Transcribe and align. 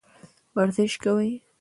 ورزش 0.55 0.93
کوئ. 1.03 1.29